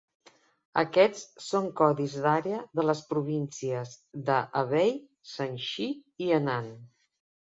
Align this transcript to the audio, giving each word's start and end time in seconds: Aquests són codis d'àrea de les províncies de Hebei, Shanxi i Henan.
Aquests 0.81 1.41
són 1.47 1.65
codis 1.81 2.15
d'àrea 2.23 2.61
de 2.79 2.85
les 2.89 3.03
províncies 3.11 3.91
de 4.31 4.39
Hebei, 4.63 4.95
Shanxi 5.33 5.87
i 6.29 6.31
Henan. 6.39 6.71